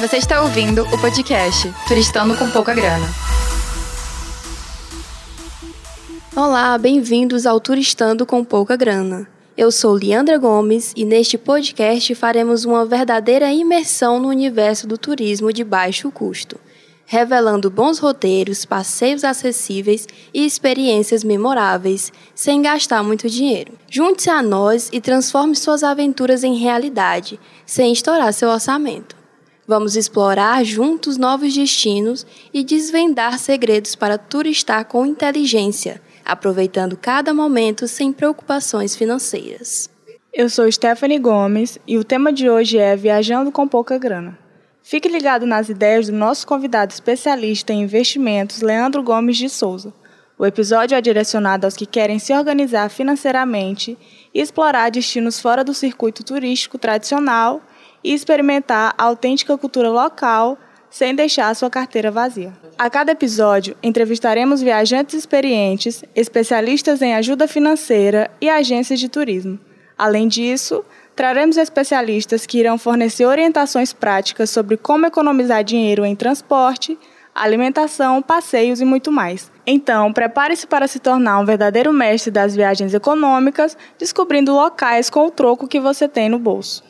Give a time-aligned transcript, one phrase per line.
[0.00, 3.06] Você está ouvindo o podcast Turistando com Pouca Grana.
[6.34, 9.28] Olá, bem-vindos ao Turistando com Pouca Grana.
[9.58, 15.52] Eu sou Leandra Gomes e neste podcast faremos uma verdadeira imersão no universo do turismo
[15.52, 16.58] de baixo custo,
[17.04, 23.74] revelando bons roteiros, passeios acessíveis e experiências memoráveis, sem gastar muito dinheiro.
[23.90, 29.19] Junte-se a nós e transforme suas aventuras em realidade, sem estourar seu orçamento.
[29.70, 37.86] Vamos explorar juntos novos destinos e desvendar segredos para turistar com inteligência aproveitando cada momento
[37.86, 39.88] sem preocupações financeiras.
[40.34, 44.36] Eu sou Stephanie Gomes e o tema de hoje é Viajando com Pouca Grana.
[44.82, 49.94] Fique ligado nas ideias do nosso convidado especialista em investimentos, Leandro Gomes de Souza.
[50.36, 53.96] O episódio é direcionado aos que querem se organizar financeiramente
[54.34, 57.62] e explorar destinos fora do circuito turístico tradicional
[58.02, 60.58] e experimentar a autêntica cultura local
[60.90, 62.52] sem deixar a sua carteira vazia.
[62.76, 69.58] A cada episódio, entrevistaremos viajantes experientes, especialistas em ajuda financeira e agências de turismo.
[69.96, 70.84] Além disso,
[71.14, 76.98] traremos especialistas que irão fornecer orientações práticas sobre como economizar dinheiro em transporte,
[77.34, 79.52] alimentação, passeios e muito mais.
[79.66, 85.30] Então, prepare-se para se tornar um verdadeiro mestre das viagens econômicas, descobrindo locais com o
[85.30, 86.82] troco que você tem no bolso.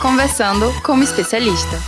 [0.00, 1.80] Conversando com uma especialista.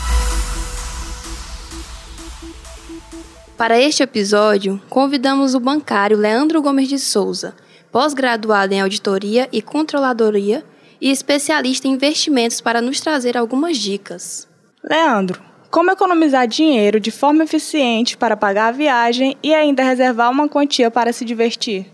[3.56, 7.54] Para este episódio, convidamos o bancário Leandro Gomes de Souza,
[7.92, 10.64] pós-graduado em auditoria e controladoria
[10.98, 14.48] e especialista em investimentos, para nos trazer algumas dicas.
[14.82, 20.48] Leandro, como economizar dinheiro de forma eficiente para pagar a viagem e ainda reservar uma
[20.48, 21.86] quantia para se divertir?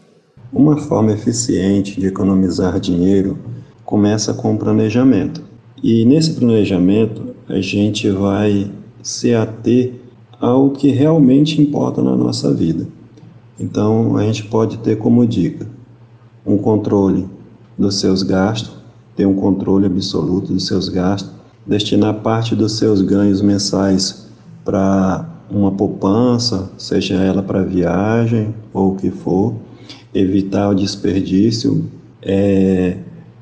[0.53, 3.37] Uma forma eficiente de economizar dinheiro
[3.85, 5.54] começa com o planejamento.
[5.85, 8.71] E nesse planejamento, a gente vai
[9.03, 9.93] se ater
[10.41, 12.89] ao que realmente importa na nossa vida.
[13.61, 15.67] Então, a gente pode ter como dica
[16.47, 17.29] um controle
[17.77, 18.73] dos seus gastos,
[19.15, 21.31] ter um controle absoluto dos seus gastos,
[21.67, 24.27] destinar parte dos seus ganhos mensais
[24.65, 29.55] para uma poupança, seja ela para viagem ou o que for,
[30.15, 31.85] evitar o desperdício,
[32.23, 32.97] é,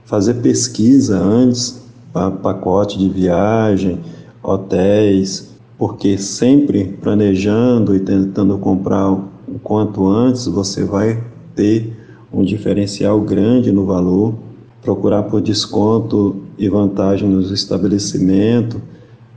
[0.04, 1.81] fazer pesquisa antes
[2.12, 4.00] pacote de viagem,
[4.42, 11.22] hotéis, porque sempre planejando e tentando comprar o quanto antes, você vai
[11.54, 11.96] ter
[12.32, 14.34] um diferencial grande no valor,
[14.80, 18.80] procurar por desconto e vantagem nos estabelecimentos,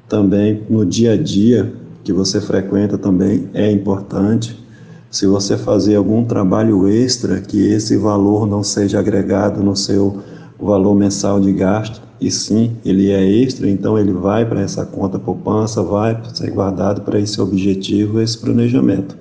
[0.07, 4.63] também no dia a dia que você frequenta também é importante.
[5.09, 10.19] Se você fazer algum trabalho extra, que esse valor não seja agregado no seu
[10.59, 15.19] valor mensal de gasto, e sim, ele é extra, então ele vai para essa conta
[15.19, 19.15] poupança, vai ser guardado para esse objetivo, esse planejamento.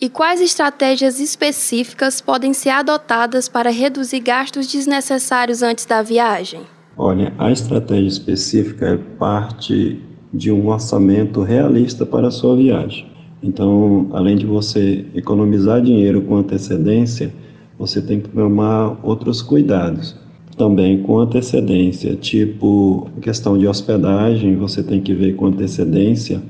[0.00, 6.60] E quais estratégias específicas podem ser adotadas para reduzir gastos desnecessários antes da viagem?
[6.96, 10.00] Olha, a estratégia específica é parte
[10.32, 13.10] de um orçamento realista para a sua viagem.
[13.42, 17.34] Então, além de você economizar dinheiro com antecedência,
[17.76, 20.14] você tem que tomar outros cuidados
[20.56, 26.42] também com antecedência, tipo questão de hospedagem, você tem que ver com antecedência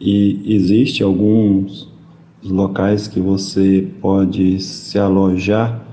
[0.00, 1.88] e existe alguns
[2.42, 5.84] locais que você pode se alojar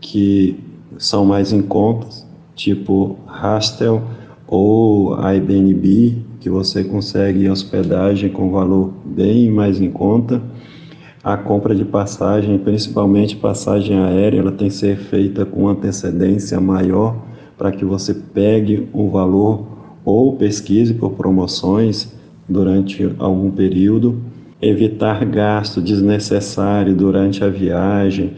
[0.00, 0.56] que
[0.98, 4.02] são mais em contas, tipo hostel
[4.46, 10.42] ou Airbnb, que você consegue hospedagem com valor bem mais em conta
[11.22, 17.16] a compra de passagem, principalmente passagem aérea, ela tem que ser feita com antecedência maior
[17.56, 19.66] para que você pegue o valor
[20.04, 22.12] ou pesquise por promoções
[22.48, 24.22] durante algum período.
[24.62, 28.32] Evitar gasto desnecessário durante a viagem,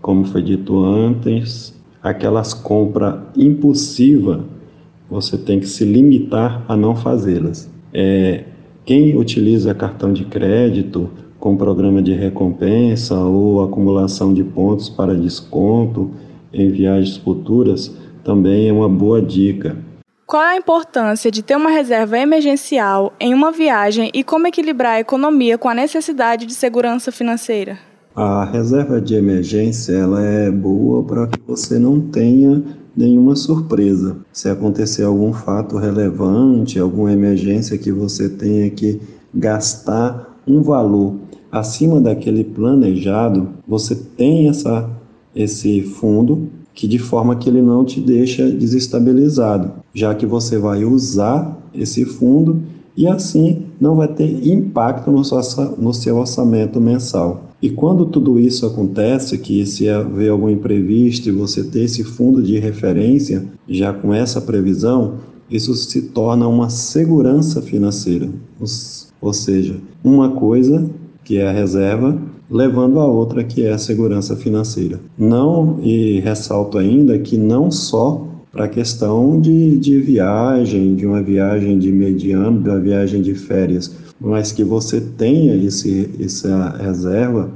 [0.00, 4.40] como foi dito antes, aquelas compras impulsivas,
[5.08, 7.70] você tem que se limitar a não fazê-las.
[7.92, 8.44] É,
[8.84, 16.10] quem utiliza cartão de crédito com programa de recompensa ou acumulação de pontos para desconto
[16.52, 19.76] em viagens futuras também é uma boa dica.
[20.26, 24.94] Qual é a importância de ter uma reserva emergencial em uma viagem e como equilibrar
[24.94, 27.78] a economia com a necessidade de segurança financeira?
[28.14, 32.62] A reserva de emergência ela é boa para que você não tenha
[32.96, 34.16] nenhuma surpresa.
[34.32, 39.00] Se acontecer algum fato relevante, alguma emergência que você tenha que
[39.34, 41.14] gastar um valor
[41.50, 44.88] acima daquele planejado, você tem essa,
[45.34, 50.84] esse fundo que de forma que ele não te deixa desestabilizado, já que você vai
[50.84, 52.62] usar esse fundo
[52.96, 55.38] e assim não vai ter impacto no seu,
[55.78, 57.44] no seu orçamento mensal.
[57.64, 62.42] E quando tudo isso acontece, que se haver algum imprevisto e você ter esse fundo
[62.42, 65.14] de referência, já com essa previsão,
[65.50, 68.28] isso se torna uma segurança financeira.
[69.18, 70.90] Ou seja, uma coisa
[71.24, 72.20] que é a reserva,
[72.50, 75.00] levando a outra que é a segurança financeira.
[75.16, 81.20] Não, e ressalto ainda que não só para a questão de, de viagem, de uma
[81.20, 87.50] viagem de mediano, de uma viagem de férias, mas que você tenha esse, essa reserva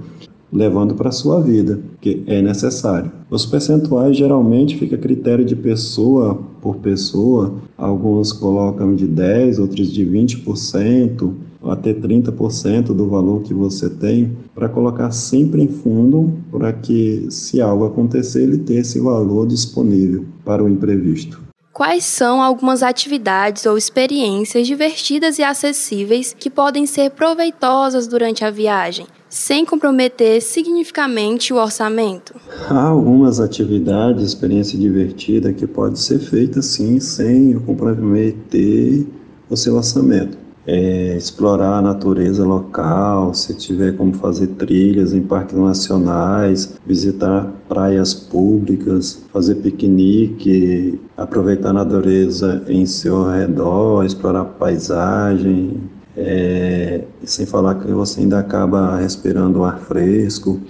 [0.52, 3.12] levando para a sua vida, que é necessário.
[3.30, 9.92] Os percentuais geralmente fica a critério de pessoa por pessoa, alguns colocam de 10, outros
[9.92, 11.32] de 20%,
[11.64, 17.60] até 30% do valor que você tem, para colocar sempre em fundo, para que se
[17.60, 21.48] algo acontecer, ele tenha esse valor disponível para o imprevisto.
[21.72, 28.50] Quais são algumas atividades ou experiências divertidas e acessíveis que podem ser proveitosas durante a
[28.50, 32.34] viagem, sem comprometer significativamente o orçamento?
[32.68, 39.06] Há algumas atividades, experiência divertida que pode ser feita sim, sem comprometer
[39.48, 45.56] o seu orçamento é, explorar a natureza local, se tiver como fazer trilhas em parques
[45.56, 55.80] nacionais, visitar praias públicas, fazer piquenique, aproveitar a natureza em seu redor, explorar paisagem,
[56.14, 60.60] é, sem falar que você ainda acaba respirando ar fresco,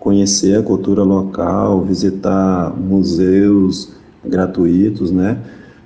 [0.00, 3.92] conhecer a cultura local, visitar museus
[4.24, 5.38] gratuitos, né?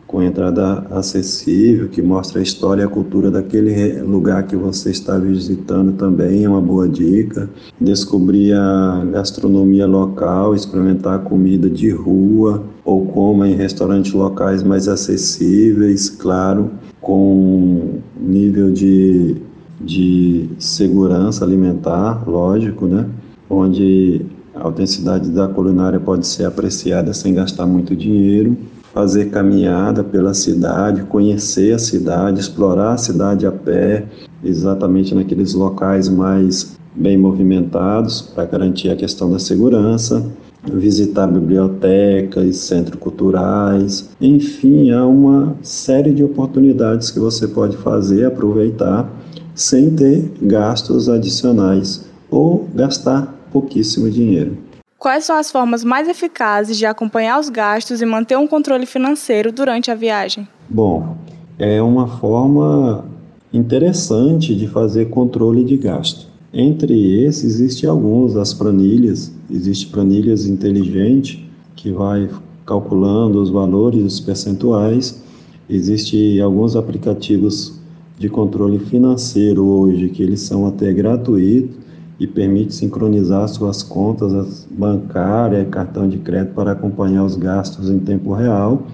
[0.08, 5.18] Com entrada acessível, que mostra a história e a cultura daquele lugar que você está
[5.18, 7.48] visitando também é uma boa dica.
[7.78, 16.08] Descobrir a gastronomia local, experimentar comida de rua ou coma em restaurantes locais mais acessíveis,
[16.08, 16.70] claro,
[17.02, 19.36] com nível de,
[19.78, 23.06] de segurança alimentar, lógico, né?
[23.48, 24.24] Onde
[24.54, 28.56] a autenticidade da culinária pode ser apreciada sem gastar muito dinheiro
[28.92, 34.04] fazer caminhada pela cidade, conhecer a cidade, explorar a cidade a pé,
[34.42, 40.24] exatamente naqueles locais mais bem movimentados para garantir a questão da segurança,
[40.64, 49.08] visitar bibliotecas, centros culturais, enfim, há uma série de oportunidades que você pode fazer, aproveitar
[49.54, 54.56] sem ter gastos adicionais ou gastar pouquíssimo dinheiro.
[54.98, 59.52] Quais são as formas mais eficazes de acompanhar os gastos e manter um controle financeiro
[59.52, 60.48] durante a viagem?
[60.68, 61.16] Bom,
[61.56, 63.04] é uma forma
[63.52, 66.26] interessante de fazer controle de gasto.
[66.52, 69.32] Entre esses, existem alguns, as planilhas.
[69.48, 71.38] Existe planilhas inteligentes
[71.76, 72.28] que vai
[72.66, 75.22] calculando os valores, os percentuais.
[75.70, 77.78] Existem alguns aplicativos
[78.18, 81.86] de controle financeiro hoje que eles são até gratuitos
[82.18, 87.98] e permite sincronizar suas contas bancárias e cartão de crédito para acompanhar os gastos em
[87.98, 88.86] tempo real.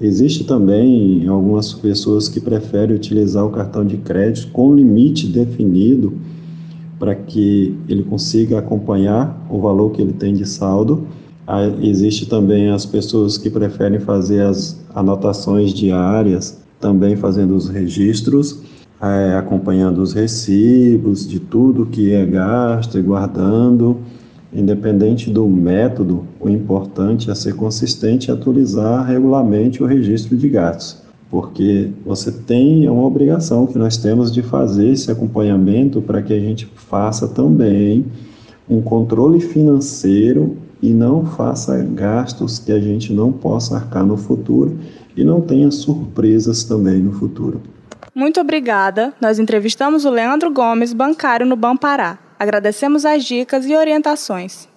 [0.00, 6.14] Existe também algumas pessoas que preferem utilizar o cartão de crédito com limite definido
[6.98, 11.06] para que ele consiga acompanhar o valor que ele tem de saldo.
[11.82, 18.60] Existe também as pessoas que preferem fazer as anotações diárias, também fazendo os registros
[19.02, 23.98] é, acompanhando os recibos de tudo que é gasto e guardando.
[24.52, 31.02] Independente do método, o importante é ser consistente e atualizar regularmente o registro de gastos,
[31.30, 36.38] porque você tem uma obrigação que nós temos de fazer esse acompanhamento para que a
[36.38, 38.04] gente faça também
[38.68, 44.76] um controle financeiro e não faça gastos que a gente não possa arcar no futuro
[45.16, 47.60] e não tenha surpresas também no futuro.
[48.14, 49.14] Muito obrigada.
[49.20, 52.18] Nós entrevistamos o Leandro Gomes, bancário no Bampará.
[52.38, 54.68] Agradecemos as dicas e orientações.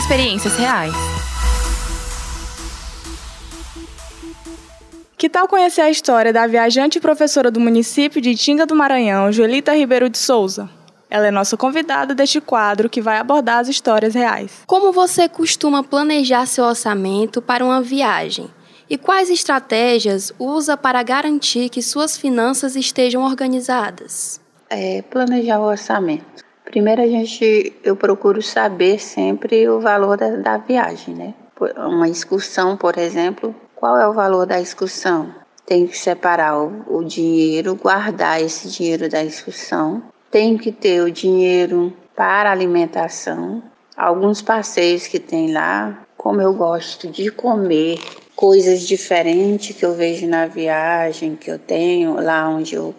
[0.00, 0.94] Experiências reais.
[5.18, 9.30] Que tal conhecer a história da viajante e professora do município de Tinga do Maranhão,
[9.30, 10.68] Joelita Ribeiro de Souza?
[11.10, 14.62] Ela é nossa convidada deste quadro que vai abordar as histórias reais.
[14.66, 18.50] Como você costuma planejar seu orçamento para uma viagem?
[18.88, 24.40] E quais estratégias usa para garantir que suas finanças estejam organizadas?
[24.68, 26.44] É, planejar o orçamento.
[26.64, 31.34] Primeiro a gente, eu procuro saber sempre o valor da, da viagem, né?
[31.76, 35.34] Uma excursão, por exemplo, qual é o valor da excursão?
[35.64, 40.02] Tem que separar o, o dinheiro, guardar esse dinheiro da excursão.
[40.30, 43.62] Tem que ter o dinheiro para alimentação,
[43.96, 47.98] alguns passeios que tem lá, como eu gosto de comer
[48.34, 52.94] coisas diferentes que eu vejo na viagem que eu tenho, lá onde eu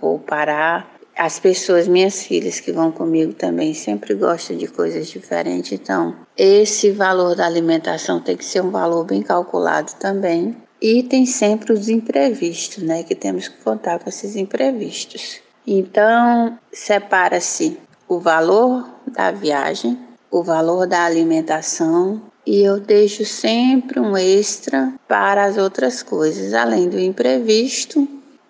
[0.00, 0.94] vou parar.
[1.16, 5.72] As pessoas, minhas filhas que vão comigo também, sempre gostam de coisas diferentes.
[5.72, 10.54] Então, esse valor da alimentação tem que ser um valor bem calculado também.
[10.80, 13.02] E tem sempre os imprevistos, né?
[13.02, 15.40] Que temos que contar com esses imprevistos.
[15.66, 19.98] Então, separa-se o valor da viagem,
[20.30, 26.54] o valor da alimentação e eu deixo sempre um extra para as outras coisas.
[26.54, 28.08] Além do imprevisto,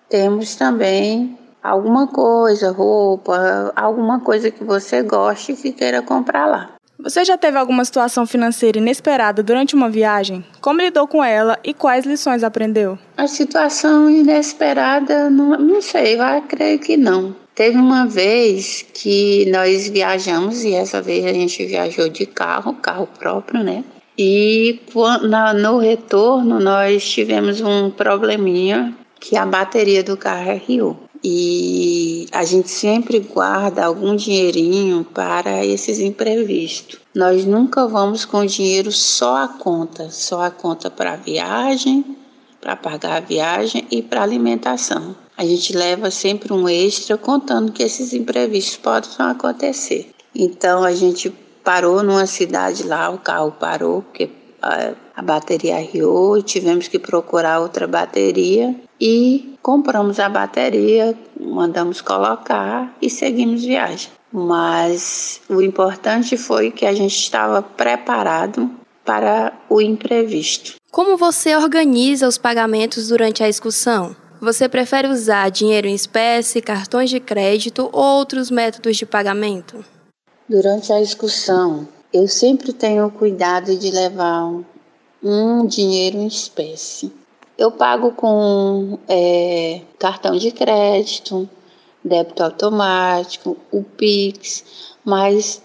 [0.09, 6.71] temos também alguma coisa, roupa, alguma coisa que você goste e que queira comprar lá.
[6.99, 10.45] Você já teve alguma situação financeira inesperada durante uma viagem?
[10.61, 12.99] Como lidou com ela e quais lições aprendeu?
[13.17, 17.37] A situação inesperada, não, não sei, eu creio que não.
[17.57, 23.09] Teve uma vez que nós viajamos, e essa vez a gente viajou de carro, carro
[23.19, 23.83] próprio, né?
[24.19, 24.79] E
[25.59, 30.99] no retorno nós tivemos um probleminha que a bateria do carro riu.
[31.25, 37.01] E a gente sempre guarda algum dinheirinho para esses imprevistos.
[37.15, 42.05] Nós nunca vamos com dinheiro só a conta, só a conta para viagem,
[42.61, 45.17] para pagar a viagem e para alimentação.
[45.37, 50.11] A gente leva sempre um extra contando que esses imprevistos podem acontecer.
[50.35, 51.31] Então a gente
[51.63, 54.31] parou numa cidade lá, o carro parou porque
[54.63, 62.97] a, a bateria arriou, tivemos que procurar outra bateria e compramos a bateria, mandamos colocar
[63.03, 64.11] e seguimos viagem.
[64.33, 68.71] Mas o importante foi que a gente estava preparado
[69.05, 70.75] para o imprevisto.
[70.91, 74.17] Como você organiza os pagamentos durante a excursão?
[74.41, 79.85] Você prefere usar dinheiro em espécie, cartões de crédito ou outros métodos de pagamento?
[80.49, 84.63] Durante a excursão, eu sempre tenho cuidado de levar
[85.23, 87.13] um, dinheiro em espécie.
[87.59, 91.49] Eu pago com é, cartão de crédito,
[92.05, 95.63] débito automático, o Pix, mas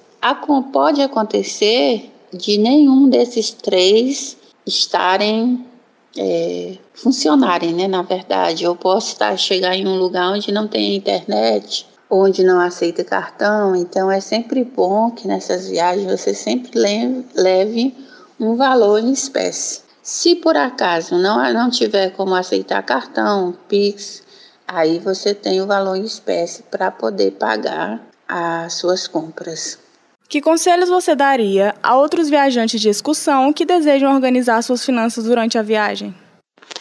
[0.72, 5.66] pode acontecer de nenhum desses três estarem
[6.18, 7.88] é, funcionarem, né?
[7.88, 12.60] Na verdade, eu posso estar chegar em um lugar onde não tem internet, onde não
[12.60, 16.72] aceita cartão, então é sempre bom que nessas viagens você sempre
[17.34, 17.96] leve
[18.40, 19.82] um valor em espécie.
[20.04, 24.24] Se por acaso não, não tiver como aceitar cartão, Pix,
[24.68, 29.78] aí você tem o valor em espécie para poder pagar as suas compras.
[30.32, 35.58] Que conselhos você daria a outros viajantes de excursão que desejam organizar suas finanças durante
[35.58, 36.16] a viagem?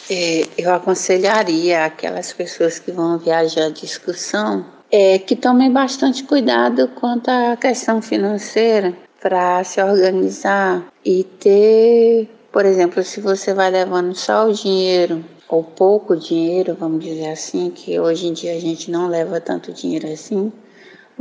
[0.09, 6.87] É, eu aconselharia aquelas pessoas que vão viajar de excursão é, que tomem bastante cuidado
[6.95, 14.15] quanto à questão financeira para se organizar e ter, por exemplo, se você vai levando
[14.15, 18.89] só o dinheiro ou pouco dinheiro, vamos dizer assim, que hoje em dia a gente
[18.89, 20.53] não leva tanto dinheiro assim,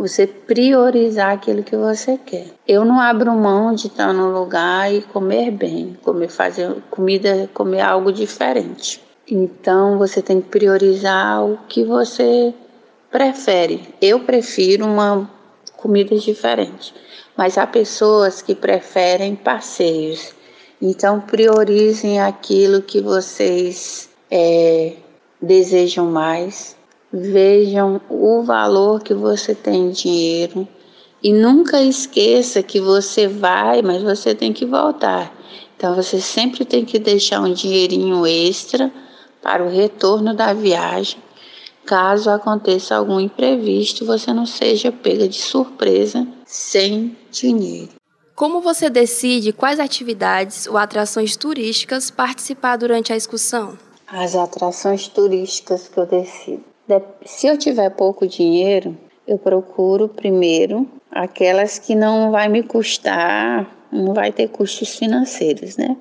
[0.00, 2.46] você priorizar aquilo que você quer.
[2.66, 7.82] Eu não abro mão de estar no lugar e comer bem, comer fazer comida, comer
[7.82, 9.02] algo diferente.
[9.30, 12.54] Então você tem que priorizar o que você
[13.10, 13.94] prefere.
[14.00, 15.30] Eu prefiro uma
[15.76, 16.94] comida diferente,
[17.36, 20.32] mas há pessoas que preferem passeios.
[20.80, 24.94] Então priorizem aquilo que vocês é,
[25.42, 26.79] desejam mais
[27.12, 30.68] Vejam o valor que você tem em dinheiro
[31.20, 35.34] e nunca esqueça que você vai, mas você tem que voltar.
[35.76, 38.92] Então você sempre tem que deixar um dinheirinho extra
[39.42, 41.18] para o retorno da viagem.
[41.84, 47.90] Caso aconteça algum imprevisto, você não seja pega de surpresa sem dinheiro.
[48.36, 53.76] Como você decide quais atividades ou atrações turísticas participar durante a excursão?
[54.06, 56.69] As atrações turísticas que eu decido
[57.24, 64.14] se eu tiver pouco dinheiro, eu procuro primeiro aquelas que não vai me custar, não
[64.14, 65.96] vai ter custos financeiros, né?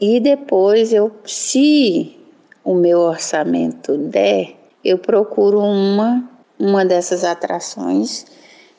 [0.00, 2.16] E depois eu, se
[2.64, 8.24] o meu orçamento der, eu procuro uma uma dessas atrações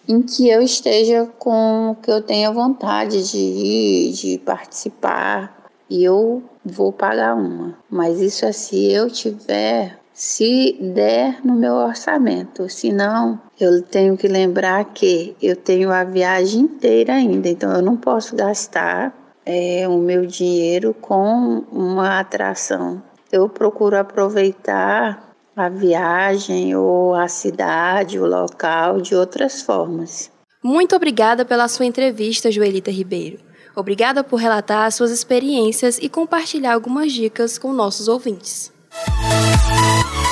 [0.07, 6.41] em que eu esteja com que eu tenha vontade de ir, de participar, e eu
[6.63, 7.77] vou pagar uma.
[7.89, 12.67] Mas isso é se eu tiver se der no meu orçamento.
[12.67, 17.83] Se não, eu tenho que lembrar que eu tenho a viagem inteira ainda, então eu
[17.83, 19.13] não posso gastar
[19.45, 22.99] é, o meu dinheiro com uma atração.
[23.31, 30.31] Eu procuro aproveitar a viagem ou a cidade, o local de outras formas.
[30.63, 33.37] Muito obrigada pela sua entrevista, Joelita Ribeiro.
[33.75, 38.75] Obrigada por relatar suas experiências e compartilhar algumas dicas com nossos ouvintes.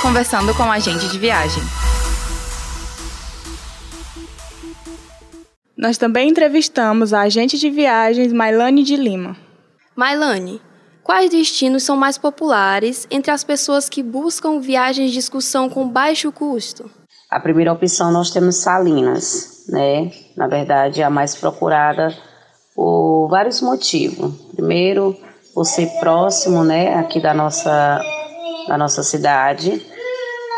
[0.02, 1.62] Conversando com a agente de viagem.
[5.76, 9.36] Nós também entrevistamos a agente de viagens Mailane de Lima.
[9.96, 10.60] Mailane,
[11.02, 16.30] quais destinos são mais populares entre as pessoas que buscam viagens de excursão com baixo
[16.30, 16.90] custo?
[17.30, 20.12] A primeira opção nós temos Salinas, né?
[20.36, 22.16] Na verdade, a mais procurada
[22.74, 24.34] por vários motivos.
[24.54, 25.16] Primeiro,
[25.54, 28.00] por ser próximo, né, aqui da nossa
[28.68, 29.84] da nossa cidade.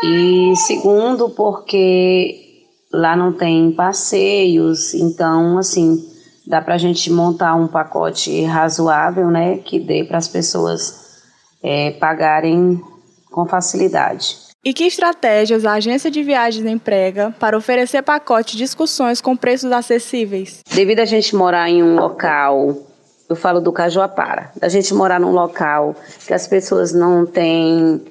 [0.03, 6.03] E segundo, porque lá não tem passeios, então assim,
[6.47, 11.21] dá para a gente montar um pacote razoável, né, que dê para as pessoas
[11.61, 12.81] é, pagarem
[13.31, 14.49] com facilidade.
[14.63, 19.71] E que estratégias a agência de viagens emprega para oferecer pacotes de excursões com preços
[19.71, 20.61] acessíveis?
[20.69, 22.75] Devido a gente morar em um local,
[23.29, 25.95] eu falo do Cajuapara, da gente morar num local
[26.25, 28.01] que as pessoas não têm,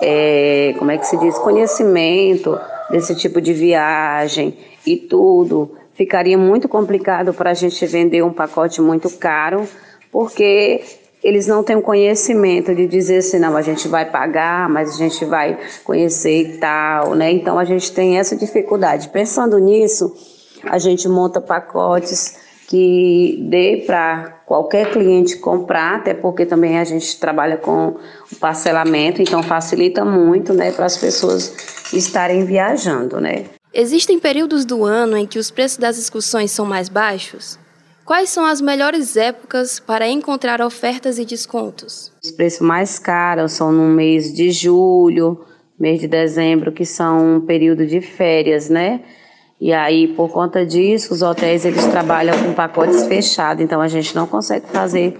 [0.00, 2.58] é, como é que se diz, conhecimento
[2.90, 8.80] desse tipo de viagem e tudo, ficaria muito complicado para a gente vender um pacote
[8.80, 9.68] muito caro,
[10.10, 10.80] porque
[11.22, 14.96] eles não têm o conhecimento de dizer assim, não, a gente vai pagar, mas a
[14.96, 17.30] gente vai conhecer e tal, né?
[17.30, 19.10] Então a gente tem essa dificuldade.
[19.10, 20.16] Pensando nisso,
[20.64, 22.40] a gente monta pacotes
[22.72, 27.96] que dê para qualquer cliente comprar, até porque também a gente trabalha com
[28.30, 33.46] o parcelamento, então facilita muito, né, para as pessoas estarem viajando, né?
[33.72, 37.58] Existem períodos do ano em que os preços das excursões são mais baixos?
[38.04, 42.12] Quais são as melhores épocas para encontrar ofertas e descontos?
[42.22, 45.46] Os preços mais caros são no mês de julho,
[45.78, 49.00] mês de dezembro, que são um período de férias, né?
[49.62, 54.12] E aí, por conta disso, os hotéis eles trabalham com pacotes fechados, então a gente
[54.12, 55.16] não consegue fazer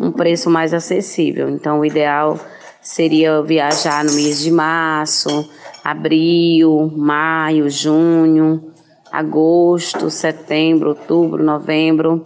[0.00, 1.48] um preço mais acessível.
[1.48, 2.38] Então, o ideal
[2.80, 5.50] seria viajar no mês de março,
[5.82, 8.72] abril, maio, junho,
[9.10, 12.24] agosto, setembro, outubro, novembro,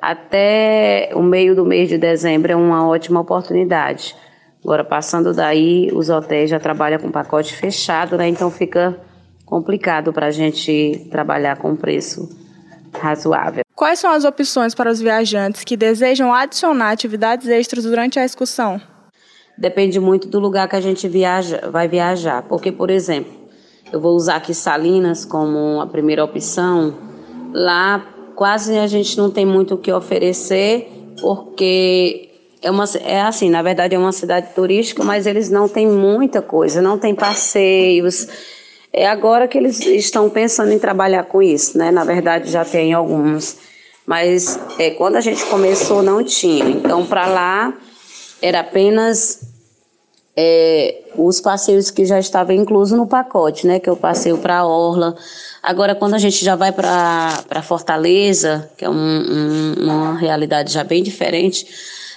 [0.00, 4.16] até o meio do mês de dezembro é uma ótima oportunidade.
[4.64, 8.26] Agora, passando daí, os hotéis já trabalham com pacote fechado, né?
[8.26, 8.98] Então fica
[9.44, 12.28] complicado para a gente trabalhar com preço
[12.92, 13.62] razoável.
[13.74, 18.80] Quais são as opções para os viajantes que desejam adicionar atividades extras durante a excursão?
[19.58, 22.42] Depende muito do lugar que a gente viaja, vai viajar.
[22.42, 23.32] Porque, por exemplo,
[23.92, 26.94] eu vou usar aqui Salinas como a primeira opção.
[27.52, 28.04] Lá
[28.34, 30.88] quase a gente não tem muito o que oferecer,
[31.20, 32.30] porque
[32.60, 36.42] é, uma, é assim, na verdade é uma cidade turística, mas eles não têm muita
[36.42, 38.26] coisa, não tem passeios.
[38.96, 41.90] É agora que eles estão pensando em trabalhar com isso, né?
[41.90, 43.56] Na verdade já tem alguns,
[44.06, 46.64] mas é, quando a gente começou não tinha.
[46.68, 47.74] Então para lá
[48.40, 49.40] era apenas
[50.36, 53.80] é, os passeios que já estavam inclusos no pacote, né?
[53.80, 55.16] Que o passeio para Orla.
[55.60, 60.84] Agora, quando a gente já vai para Fortaleza, que é um, um, uma realidade já
[60.84, 61.66] bem diferente,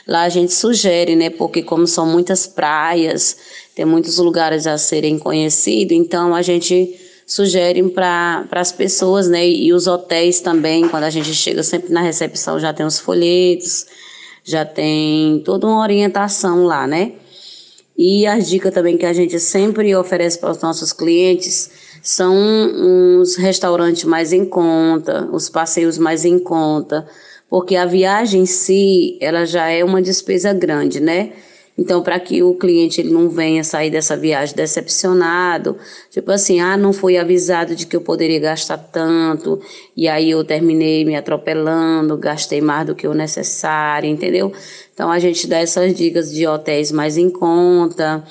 [0.08, 1.30] lá a gente sugere, né?
[1.30, 3.38] Porque como são muitas praias,
[3.76, 9.48] tem muitos lugares a serem conhecidos, então a gente sugere para as pessoas, né?
[9.48, 13.86] E os hotéis também, quando a gente chega sempre na recepção, já tem os folhetos,
[14.44, 17.12] já tem toda uma orientação lá, né?
[17.98, 21.70] E as dicas também que a gente sempre oferece para os nossos clientes
[22.02, 27.06] são uns restaurantes mais em conta, os passeios mais em conta,
[27.50, 31.32] porque a viagem em si, ela já é uma despesa grande, né?
[31.78, 35.78] Então, para que o cliente ele não venha sair dessa viagem decepcionado,
[36.10, 39.62] tipo assim, ah, não fui avisado de que eu poderia gastar tanto,
[39.96, 44.52] e aí eu terminei me atropelando, gastei mais do que o necessário, entendeu?
[44.92, 48.24] Então, a gente dá essas dicas de hotéis mais em conta,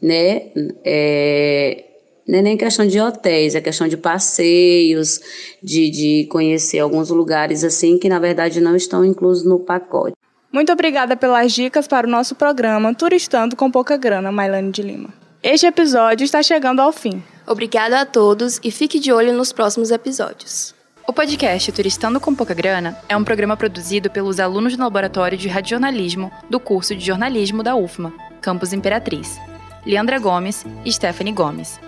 [0.00, 0.46] né?
[0.82, 1.84] É,
[2.26, 5.20] não é nem questão de hotéis, é questão de passeios,
[5.62, 10.16] de, de conhecer alguns lugares assim que na verdade não estão inclusos no pacote.
[10.52, 15.12] Muito obrigada pelas dicas para o nosso programa Turistando com Pouca Grana, Mailane de Lima.
[15.42, 17.22] Este episódio está chegando ao fim.
[17.46, 20.74] Obrigada a todos e fique de olho nos próximos episódios.
[21.06, 25.48] O podcast Turistando com Pouca Grana é um programa produzido pelos alunos do Laboratório de
[25.48, 29.36] Radiojornalismo do curso de Jornalismo da UFMA, Campus Imperatriz,
[29.84, 31.78] Leandra Gomes e Stephanie Gomes.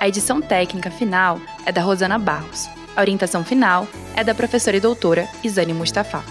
[0.00, 2.70] A edição técnica final é da Rosana Barros.
[2.96, 3.86] A orientação final
[4.16, 6.24] é da professora e doutora Isane Mustafa.